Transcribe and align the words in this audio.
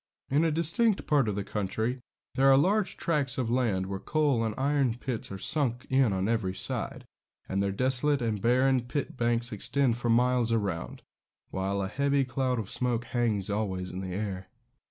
In 0.31 0.43
a 0.43 0.49
distant 0.51 1.05
part 1.05 1.27
of 1.27 1.35
the 1.35 1.43
country 1.43 2.01
there 2.33 2.51
are 2.51 2.57
large 2.57 2.97
tracts 2.97 3.37
of 3.37 3.51
land 3.51 3.85
where 3.85 3.99
coal 3.99 4.43
and 4.43 4.55
iron 4.57 4.95
pits 4.95 5.31
are 5.31 5.37
sunk 5.37 5.85
on 5.91 6.27
every 6.27 6.55
side, 6.55 7.05
and 7.47 7.61
their 7.61 7.71
desolate 7.71 8.19
and 8.19 8.41
barren 8.41 8.79
pit 8.87 9.15
banks 9.15 9.51
extend 9.51 9.97
for 9.97 10.09
miles 10.09 10.51
round, 10.51 11.03
while 11.51 11.83
a 11.83 11.87
heavy 11.87 12.25
cloud 12.25 12.57
of 12.57 12.71
smoke 12.71 13.05
hangs 13.05 13.51
always 13.51 13.91
in 13.91 14.01
the 14.01 14.15
air. 14.15 14.49